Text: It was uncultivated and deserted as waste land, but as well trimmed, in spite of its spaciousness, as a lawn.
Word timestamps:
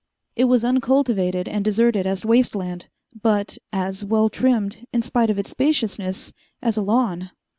It 0.35 0.45
was 0.45 0.63
uncultivated 0.65 1.47
and 1.47 1.63
deserted 1.63 2.07
as 2.07 2.25
waste 2.25 2.55
land, 2.55 2.87
but 3.21 3.59
as 3.71 4.03
well 4.03 4.29
trimmed, 4.29 4.83
in 4.91 5.03
spite 5.03 5.29
of 5.29 5.37
its 5.37 5.51
spaciousness, 5.51 6.33
as 6.59 6.75
a 6.75 6.81
lawn. 6.81 7.29